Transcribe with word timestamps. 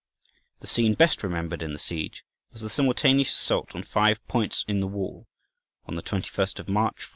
The 0.61 0.65
scene 0.65 0.95
best 0.95 1.21
remembered 1.21 1.61
in 1.61 1.73
the 1.73 1.77
siege 1.77 2.23
was 2.51 2.63
the 2.63 2.71
simultaneous 2.71 3.29
assault 3.39 3.75
on 3.75 3.83
five 3.83 4.27
points 4.27 4.65
in 4.67 4.79
the 4.79 4.87
wall, 4.87 5.27
on 5.85 5.93
the 5.93 6.01
21st 6.01 6.57
of 6.57 6.67
March, 6.67 7.03
537. 7.03 7.09